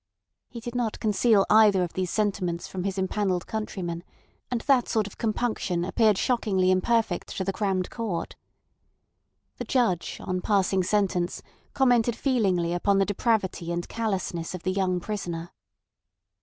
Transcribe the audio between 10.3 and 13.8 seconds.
passing sentence commented feelingly upon the depravity